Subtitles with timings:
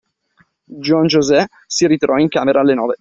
[0.67, 2.97] Juan José si ritirò in camera alle nove.